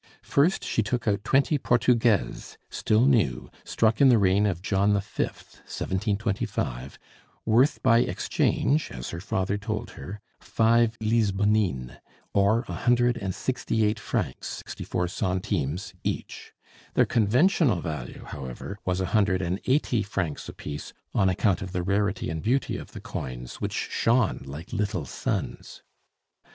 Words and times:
First 0.23 0.63
she 0.63 0.81
took 0.81 1.07
out 1.07 1.23
twenty 1.23 1.59
portugaises, 1.59 2.57
still 2.71 3.05
new, 3.05 3.51
struck 3.63 4.01
in 4.01 4.09
the 4.09 4.17
reign 4.17 4.47
of 4.47 4.63
John 4.63 4.93
V., 4.93 4.97
1725, 5.25 6.97
worth 7.45 7.83
by 7.83 7.99
exchange, 7.99 8.89
as 8.91 9.11
her 9.11 9.19
father 9.21 9.59
told 9.59 9.91
her, 9.91 10.19
five 10.39 10.97
lisbonnines, 10.99 11.99
or 12.33 12.65
a 12.67 12.73
hundred 12.73 13.15
and 13.17 13.35
sixty 13.35 13.85
eight 13.85 13.99
francs, 13.99 14.47
sixty 14.57 14.83
four 14.83 15.07
centimes 15.07 15.93
each; 16.03 16.51
their 16.95 17.05
conventional 17.05 17.79
value, 17.79 18.23
however, 18.25 18.79
was 18.83 19.01
a 19.01 19.05
hundred 19.13 19.43
and 19.43 19.59
eighty 19.65 20.01
francs 20.01 20.49
apiece, 20.49 20.93
on 21.13 21.29
account 21.29 21.61
of 21.61 21.73
the 21.73 21.83
rarity 21.83 22.27
and 22.31 22.41
beauty 22.41 22.75
of 22.75 22.93
the 22.93 23.01
coins, 23.01 23.61
which 23.61 23.73
shone 23.73 24.41
like 24.47 24.73
little 24.73 25.05
suns. 25.05 25.83